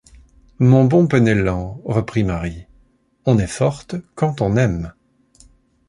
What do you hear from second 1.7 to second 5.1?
reprit Marie, on est forte quand on aime!